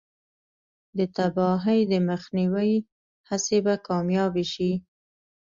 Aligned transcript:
د 0.97 0.99
تباهۍ 1.15 1.79
د 1.91 1.93
مخنیوي 2.09 2.73
هڅې 3.29 3.57
به 3.65 3.73
کامیابې 3.87 4.45
شي. 4.53 4.71